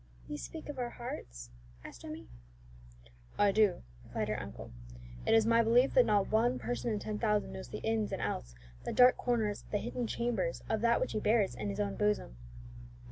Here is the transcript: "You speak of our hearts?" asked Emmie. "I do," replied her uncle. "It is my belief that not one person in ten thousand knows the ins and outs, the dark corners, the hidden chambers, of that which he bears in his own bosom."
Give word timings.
"You 0.27 0.39
speak 0.39 0.67
of 0.67 0.79
our 0.79 0.89
hearts?" 0.89 1.51
asked 1.83 2.03
Emmie. 2.03 2.27
"I 3.37 3.51
do," 3.51 3.83
replied 4.03 4.29
her 4.29 4.41
uncle. 4.41 4.71
"It 5.27 5.35
is 5.35 5.45
my 5.45 5.61
belief 5.61 5.93
that 5.93 6.07
not 6.07 6.31
one 6.31 6.57
person 6.57 6.91
in 6.91 6.97
ten 6.97 7.19
thousand 7.19 7.53
knows 7.53 7.67
the 7.67 7.83
ins 7.83 8.11
and 8.11 8.19
outs, 8.19 8.55
the 8.83 8.93
dark 8.93 9.15
corners, 9.15 9.63
the 9.69 9.77
hidden 9.77 10.07
chambers, 10.07 10.63
of 10.67 10.81
that 10.81 10.99
which 11.01 11.11
he 11.11 11.19
bears 11.19 11.53
in 11.53 11.69
his 11.69 11.79
own 11.79 11.97
bosom." 11.97 12.35